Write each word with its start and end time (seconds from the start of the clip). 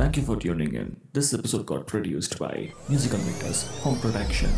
Thank 0.00 0.16
you 0.16 0.22
for 0.22 0.36
tuning 0.36 0.72
in. 0.72 0.96
This 1.12 1.34
episode 1.34 1.66
got 1.66 1.86
produced 1.86 2.38
by 2.38 2.72
Musical 2.88 3.18
Makers 3.20 3.58
Home 3.80 3.98
Production. 3.98 4.48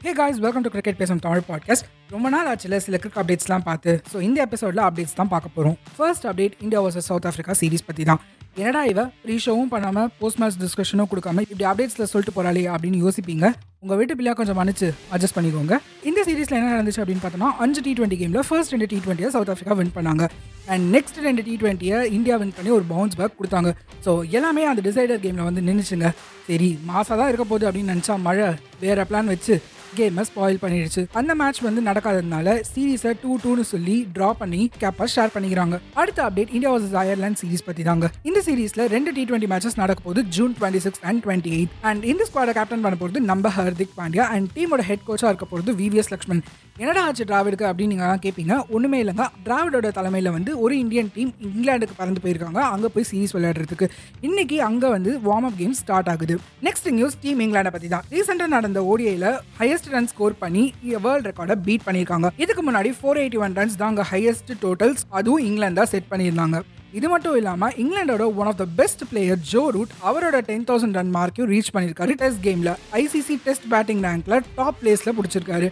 Hey 0.00 0.12
guys 0.12 0.38
welcome 0.38 0.64
to 0.64 0.70
cricket 0.70 0.98
பேசும் 0.98 1.20
Tamil 1.20 1.44
podcast 1.48 1.86
ரொம்ப 2.10 2.26
நாள் 2.28 2.46
ஆச்சுல 2.46 2.76
சில 2.78 2.96
cricket 2.96 3.20
அப்டேட்ஸ்லாம் 3.22 3.64
பார்த்து 3.64 3.92
so 4.12 4.20
இந்த 4.20 4.38
எபிசோடில் 4.46 4.82
அப்டேட்ஸ் 4.84 5.14
தான் 5.14 5.30
பார்க்க 5.32 5.56
போகிறோம் 5.56 5.76
first 5.96 6.26
update 6.30 6.54
India 6.64 6.82
versus 6.84 7.08
South 7.10 7.26
Africa 7.30 7.56
series 7.60 7.86
பற்றி 7.88 8.04
தான் 8.04 8.20
என்னடா 8.60 8.80
இவ? 8.90 9.00
ரீஷோவும் 9.28 9.70
பண்ணாமல் 9.72 10.08
போஸ்ட் 10.20 10.38
மேட்ச் 10.40 10.56
டிஸ்கஷனும் 10.62 11.08
கொடுக்காம 11.10 11.42
இப்படி 11.50 11.64
அப்டேட்ஸில் 11.70 12.08
சொல்லிட்டு 12.12 12.32
போகிறாளே 12.36 12.62
அப்படின்னு 12.74 12.98
யோசிப்பீங்க. 13.04 13.46
உங்கள் 13.82 13.98
வீட்டு 14.00 14.14
பிள்ளையா 14.18 14.34
கொஞ்சம் 14.38 14.58
மன்னிச்சு 14.60 14.88
அட்ஜஸ்ட் 15.14 15.36
பண்ணிக்கோங்க. 15.36 15.74
இந்த 16.08 16.20
சீரீஸில் 16.28 16.56
என்ன 16.58 16.72
நடந்துச்சு 16.74 17.00
அப்படின்னு 17.02 17.22
பார்த்தோம்னா 17.24 17.50
அஞ்சு 17.64 17.80
டி 17.86 17.92
டுவெண்ட்டி 17.98 18.18
கேமில் 18.22 18.46
ஃபர்ஸ்ட் 18.48 18.72
ரெண்டு 18.74 18.88
டி 18.92 18.98
டுவெண்ட்டியை 19.04 19.30
சவுத் 19.34 19.52
ஆஃப்ரிக்கா 19.54 19.76
வின் 19.80 19.94
பண்ணாங்க. 19.98 20.24
அண்ட் 20.72 20.84
நெக்ஸ்ட் 20.96 21.20
ரெண்டு 21.28 21.44
டி 21.48 21.54
டுவெண்ட்டியை 21.62 21.98
இந்தியா 22.18 22.36
வின் 22.42 22.54
பண்ணி 22.58 22.72
ஒரு 22.78 22.86
பவுன்ஸ் 22.92 23.18
பேக் 23.20 23.38
கொடுத்தாங்க. 23.40 23.72
ஸோ 24.06 24.12
எல்லாமே 24.38 24.64
அந்த 24.72 24.82
டிசைடர் 24.88 25.22
கேமில் 25.24 25.48
வந்து 25.48 25.64
நின்றுச்சுங்க 25.68 26.10
சரி 26.48 26.70
மாசாக 26.90 27.16
தான் 27.20 27.30
இருக்க 27.32 27.46
போகுது 27.52 27.68
அப்படின்னு 27.70 27.94
நினச்சா 27.94 28.16
மழை 28.28 28.48
வேறு 28.84 29.08
பிளான் 29.10 29.32
வச்சு 29.34 29.56
கேமை 29.96 30.22
ஸ்பாயில் 30.30 30.60
பண்ணிடுச்சு. 30.62 31.02
அந்த 31.12 31.34
மேட்ச் 31.34 31.60
வந்து 31.60 31.82
நடக்காததுனால 31.82 32.62
சீரீஸை 32.74 33.12
டூ 33.22 33.38
டூன்னு 33.44 33.64
சொல்லி 33.72 33.96
ட்ரா 34.14 34.30
பண்ணி 34.30 34.70
கேப்பா 34.80 35.06
ஷேர் 35.14 35.34
பண்ணிக்கிறாங்க. 35.34 35.78
அடுத்த 35.94 36.22
update 36.26 36.52
India 36.52 36.72
versus 36.76 36.98
Ireland 37.02 37.40
series 37.42 37.66
பத்தி 37.66 37.82
தாங்க. 37.82 38.10
இந்த 38.22 38.42
சீரீஸ்ல 38.46 38.86
ரெண்டு 38.96 39.12
டி 39.12 39.24
டுவெண்ட்டி 39.24 39.50
மேட்சஸ் 39.54 39.80
நடக்க 39.82 40.00
போகுது 40.02 40.24
June 40.36 40.54
twenty 40.60 40.82
six 40.86 41.02
and 41.02 41.24
twenty 41.24 41.52
eight 41.58 41.74
and 41.80 42.04
இந்த 42.04 42.26
ஸ்குவாட 42.30 42.52
கேப்டன் 42.60 42.84
பண்ண 42.86 42.96
போகிறது 43.02 43.20
நம்ம 43.32 43.52
ஹர்திக் 43.56 43.96
பாண்டியா 43.98 44.26
அண்ட் 44.36 44.48
டீமோட 44.56 44.80
ஹெட் 44.90 45.06
கோச்சா 45.08 45.30
இருக்க 45.32 45.44
போகிறது 45.44 45.72
விவிஎஸ் 45.82 46.10
லக்ஷ்மன். 46.10 46.42
என்னடா 46.82 47.00
ஆச்சு 47.06 47.24
டிராவிடுக்கு 47.28 47.64
அப்படின்னு 47.68 47.92
நீங்கள் 47.92 48.20
கேட்பீங்க 48.24 48.56
ஒன்றுமே 48.74 48.98
இல்லைங்க. 49.02 49.24
டிராவிடோட 49.46 49.88
தலைமையில் 49.96 50.28
வந்து 50.34 50.50
ஒரு 50.64 50.74
இந்தியன் 50.82 51.08
டீம் 51.14 51.30
இங்கிலாந்துக்கு 51.46 51.94
பறந்து 52.00 52.20
போயிருக்காங்க. 52.24 52.60
அங்கே 52.74 52.88
போய் 52.94 53.06
சீரிஸ் 53.08 53.34
விளையாடுறதுக்கு. 53.36 53.86
இன்னைக்கு 54.26 54.56
அங்கே 54.68 54.88
வந்து 54.94 55.12
வார்ம் 55.24 55.46
அப் 55.48 55.56
கேம் 55.62 55.74
ஸ்டார்ட் 55.80 56.10
ஆகுது. 56.12 56.34
நெக்ஸ்ட் 56.66 56.88
நியூஸ் 56.98 57.16
டீம் 57.24 57.40
இங்கிலாண்டை 57.46 57.72
பற்றி 57.76 57.88
தான். 57.94 58.04
ரீசெண்டாக 58.14 58.50
நடந்த 58.56 58.82
ஓடிஐயில் 58.92 59.28
ஹையஸ்ட் 59.60 59.90
ரன் 59.94 60.08
ஸ்கோர் 60.12 60.36
பண்ணி 60.44 60.64
வேர்ல்ட் 61.06 61.28
ரெக்கார்டை 61.30 61.56
பீட் 61.66 61.86
பண்ணியிருக்காங்க. 61.88 62.30
இதுக்கு 62.44 62.64
முன்னாடி 62.68 62.92
ஃபோர் 63.00 63.20
எயிட்டி 63.22 63.40
ஒன் 63.46 63.56
ரன்ஸ் 63.60 63.76
தான் 63.82 63.90
அங்கே 63.92 64.06
ஹையஸ்ட் 64.12 64.54
டோட்டல்ஸ் 64.64 65.04
அதுவும் 65.20 65.44
இங்கிலாந்து 65.48 65.80
தான் 65.82 65.92
செட் 65.94 66.08
பண்ணியிருந்தாங்க. 66.14 66.62
இது 67.00 67.06
மட்டும் 67.14 67.36
இல்லாமல் 67.40 67.74
இங்கிலாண்டோட 67.82 68.26
one 68.40 68.50
of 68.52 68.60
the 68.62 68.68
best 68.80 69.04
player 69.10 69.42
Joe 69.52 69.64
Root 69.78 69.92
அவரோட 70.10 70.36
டென் 70.52 70.66
தௌசண்ட் 70.70 70.96
ரன் 71.00 71.12
மார்க்கையும் 71.18 71.50
ரீச் 71.56 71.74
பண்ணியிருக்காரு 71.74 72.18
டெஸ்ட் 72.24 72.42
கேமில் 72.48 72.72
ஐசிசி 73.02 73.36
டெஸ்ட் 73.48 73.68
பேட்டிங் 73.74 74.02
ரேங்க்ல 74.08 74.38
டாப் 74.60 74.80
பிளேஸில் 74.82 75.16
பிடிச்சிருக்காரு. 75.20 75.68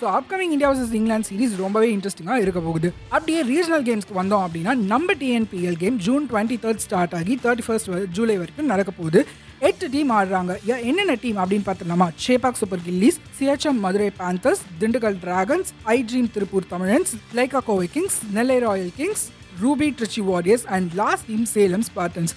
So 0.00 0.06
upcoming 0.18 0.52
India 0.54 0.68
versus 0.70 0.94
England 0.98 1.28
series 1.30 1.54
ரொம்பவே 1.62 1.88
இன்ட்ரெஸ்டிங்காக 1.94 2.42
இருக்க 2.42 2.60
போகுது. 2.66 2.88
அப்படியே 3.16 3.40
ரீஜனல் 3.50 3.84
கேம்ஸ்க்கு 3.88 4.14
வந்தோம் 4.18 4.44
அப்படின்னா 4.44 4.72
நம்ம 4.92 5.14
TNPL 5.22 5.76
game 5.82 5.96
June 6.06 6.24
twenty 6.30 6.56
third 6.62 6.82
start 6.84 7.14
ஆகி 7.18 7.34
தேர்ட்டி 7.44 7.64
ஃபர்ஸ்ட் 7.66 7.90
ஜூலை 8.18 8.36
வரைக்கும் 8.42 8.70
நடக்க 8.72 8.90
போகுது. 9.00 9.20
எட்டு 9.68 9.86
டீம் 9.94 10.12
ஆடுறாங்க. 10.18 10.52
என்னென்ன 10.90 11.16
டீம் 11.24 11.40
அப்படின்னு 11.42 11.66
பார்த்தோம்னா 11.66 12.06
Chepauk 12.26 12.60
Super 12.60 12.82
Gillies 12.86 13.18
CHM 13.40 13.82
Madurai 13.86 14.08
Panthers 14.20 14.62
Dindigul 14.82 15.18
Dragons 15.24 15.72
iDream 16.12 16.30
Tiruppur 16.36 16.70
Tamizhans 16.72 17.12
Lyca 17.40 17.62
Kovai 17.68 17.88
Kings 17.96 18.18
Nellai 18.38 18.58
Royal 18.66 18.94
Kings 19.00 19.26
Ruby 19.64 19.90
Trichy 19.98 20.24
Warriors 20.30 20.66
and 20.78 20.96
last 21.02 21.28
team 21.32 21.44
Salem 21.54 21.86
Spartans 21.90 22.34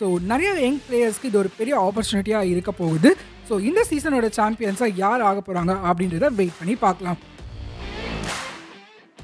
so 0.00 0.06
நிறைய 0.32 0.50
young 0.66 0.80
பிளேயர்ஸ்க்கு 0.86 1.28
இது 1.32 1.42
ஒரு 1.44 1.52
பெரிய 1.60 1.74
ஆப்பர்ச்சுனிட்டியாக 1.86 2.52
இருக்க 2.52 2.70
போகுது. 2.82 3.10
ஸோ 3.48 3.56
இந்த 3.68 3.80
சீசனோட 3.90 4.26
சாம்பியன்ஸாக 4.38 4.96
யார் 5.02 5.26
ஆக 5.30 5.38
போகிறாங்க 5.46 5.74
அப்படின்றத 5.90 6.28
வெயிட் 6.40 6.58
பண்ணி 6.60 6.74
பார்க்கலாம். 6.86 7.18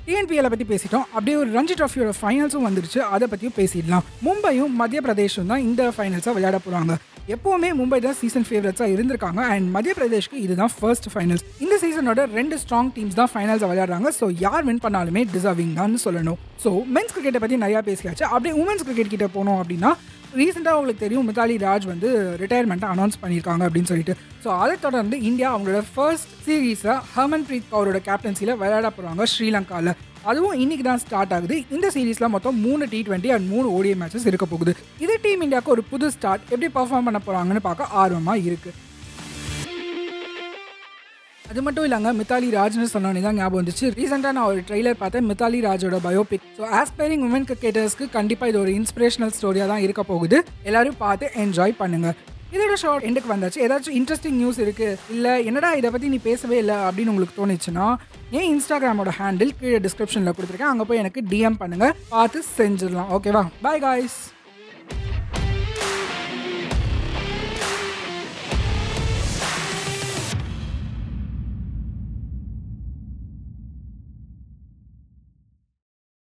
டிஎன்பிஎலை 0.06 0.48
பற்றி 0.53 0.67
பேசிட்டோம். 0.70 1.05
அப்படியே 1.17 1.36
ஒரு 1.42 1.51
ரஞ்சி 1.57 1.74
ட்ராஃபியோட 1.79 2.11
ஃபைனல்ஸும் 2.20 2.67
வந்துருச்சு. 2.68 3.01
அதை 3.14 3.27
பற்றியும் 3.33 3.58
பேசிடலாம். 3.58 4.07
மும்பையும் 4.27 4.73
மத்திய 4.80 5.01
பிரதேஷும் 5.07 5.51
தான் 5.52 5.64
இந்த 5.68 5.83
ஃபைனல்ஸாக 5.96 6.35
விளையாட 6.39 6.58
போகிறாங்க 6.64 6.95
எப்போவுமே 7.33 7.68
மும்பை 7.79 7.98
தான் 8.05 8.17
சீசன் 8.18 8.46
ஃபேவரட்ஸாக 8.46 8.95
இருந்திருக்காங்க. 8.95 9.40
அண்ட் 9.52 9.67
மத்திய 9.74 9.92
பிரதேஷ்க்கு 9.98 10.39
இதுதான் 10.46 10.73
ஃபர்ஸ்ட் 10.79 11.07
ஃபைனல்ஸ் 11.12 11.45
இந்த 11.64 11.74
சீசனோட 11.85 12.24
ரெண்டு 12.39 12.57
ஸ்ட்ராங் 12.62 12.90
டீம்ஸ் 12.96 13.17
தான் 13.20 13.30
ஃபைனல்ஸ் 13.35 13.64
விளையாடுறாங்க. 13.68 14.11
ஸோ 14.18 14.27
யார் 14.46 14.64
வின் 14.68 14.83
பண்ணாலுமே 14.86 15.23
டிசர்விங் 15.35 15.73
தான் 15.80 15.95
சொல்லணும். 16.05 16.39
ஸோ 16.64 16.70
மென்ஸ் 16.96 17.14
கிரிக்கெட்டை 17.14 17.42
பற்றி 17.45 17.58
நிறையா 17.64 17.83
பேசியாச்சு. 17.89 18.24
அப்படியே 18.35 18.55
உமன்ஸ் 18.62 18.86
கிரிக்கெட் 18.89 19.12
கிட்ட 19.14 19.29
போனோம் 19.36 19.61
அப்படின்னா 19.62 19.92
ரீசெண்டாக 20.40 20.79
உங்களுக்கு 20.79 21.05
தெரியும் 21.05 21.27
மித்தாலி 21.29 21.57
ராஜ் 21.67 21.85
வந்து 21.90 22.08
ரிட்டையர்மெண்ட்டை 22.42 22.89
அனௌன்ஸ் 22.95 23.20
பண்ணியிருக்காங்க 23.23 23.62
அப்படின்னு 23.67 23.91
சொல்லிட்டு. 23.92 24.14
ஸோ 24.45 24.48
அதை 24.62 24.74
தொடர்ந்து 24.86 25.17
இந்தியா 25.29 25.51
அவங்களோட 25.55 25.83
ஃபர்ஸ்ட் 25.95 26.33
சீரீஸை 26.46 26.96
ஹர்மன்பிரீத் 27.14 27.70
கவுரோட 27.74 28.01
கேப்டன்சியில் 28.08 28.58
விளையாட 28.62 28.89
போகிறாங்க 28.96 29.27
ஸ்ரீலங்காவில் 29.35 29.92
அதுவும் 30.30 30.58
இன்னைக்கு 30.62 30.85
தான் 30.89 31.02
ஸ்டார்ட் 31.05 31.35
ஆகுது. 31.36 31.57
இந்த 31.74 31.86
சீரீஸில் 31.95 32.33
மொத்தம் 32.35 32.57
மூணு 32.67 32.85
டி 32.92 32.98
டுவெண்ட்டி 33.07 33.30
அண்ட் 33.35 33.46
மூணு 33.55 33.67
ஓடிஐ 33.77 33.96
மேட்சஸ் 34.02 34.27
இருக்க 34.30 34.46
போகுது. 34.52 34.73
இது 35.05 35.14
டீம் 35.27 35.45
இந்தியாவுக்கு 35.46 35.74
ஒரு 35.77 35.85
புது 35.92 36.07
ஸ்டார்ட் 36.17 36.45
எப்படி 36.52 36.70
பர்ஃபார்ம் 36.79 37.07
பண்ண 37.08 37.20
போகிறாங்கன்னு 37.29 37.62
பார்க்க 37.68 37.92
ஆர்வமாக 38.02 38.46
இருக்குது 38.48 38.80
அது 41.51 41.62
மட்டும் 41.64 41.86
இல்லாங்க 41.86 42.11
மித்தாலி 42.18 42.46
ராஜ்னு 42.58 42.92
சொன்னோன்னே 42.92 43.23
தான் 43.24 43.36
ஞாபகம் 43.40 43.61
வந்துச்சு. 43.61 43.86
ரீசெண்டாக 43.98 44.35
நான் 44.36 44.48
ஒரு 44.52 44.61
ட்ரெய்லர் 44.68 45.01
பார்த்தேன். 45.02 45.27
மித்தாலி 45.30 45.58
ராஜோட 45.67 45.96
பயோபிக் 46.07 46.46
ஸோ 46.58 46.62
ஆஸ்பைரிங் 46.79 47.24
உமன் 47.27 47.46
கிரிக்கெட்டர்ஸ்க்கு 47.48 48.06
கண்டிப்பாக 48.17 48.51
இது 48.52 48.58
ஒரு 48.62 48.73
இன்ஸ்பிரேஷனல் 48.80 49.35
ஸ்டோரியாக 49.39 49.68
தான் 49.73 49.85
இருக்க 49.86 50.02
போகுது. 50.12 50.39
எல்லாரும் 50.70 50.96
பார்த்து 51.05 51.29
என்ஜாய் 51.45 51.74
பண்ணுங்க. 51.83 52.11
இதோட 52.55 52.75
ஷார்ட் 52.83 53.07
எண்டுக்கு 53.09 53.33
வந்தாச்சு. 53.35 53.63
ஏதாச்சும் 53.67 53.97
இன்ட்ரெஸ்டிங் 54.01 54.39
நியூஸ் 54.42 54.59
இருக்கு. 54.65 54.89
இல்லை 55.15 55.33
என்னடா 55.51 55.73
இதை 55.81 55.91
பற்றி 55.95 56.09
நீ 56.15 56.20
பேசவே 56.29 56.59
இல்லை 56.65 56.77
அப்படின்னு 56.89 57.13
உங்களுக்கு 57.15 57.39
தோணுச்சுன்னா 57.41 57.87
ஏன் 58.39 58.48
இன்ஸ்டாகிராமோட 58.53 59.13
ஹேண்டில் 59.20 59.57
கீழே 59.61 59.81
டிஸ்கிரிப்ஷனில் 59.87 60.37
கொடுத்துருக்கேன். 60.37 60.73
அங்கே 60.75 60.87
போய் 60.91 61.03
எனக்கு 61.05 61.23
டிஎம் 61.33 61.61
பண்ணுங்க. 61.65 61.89
பார்த்து 62.15 62.42
செஞ்சிடலாம். 62.59 63.13
ஓகேவா 63.19 63.45
பாய் 63.67 63.85
காய்ஸ் 63.87 64.19